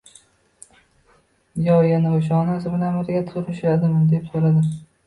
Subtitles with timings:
[1.65, 4.71] yo yana o'sha onasi bilan birga turishadimi?»— deb so'radi.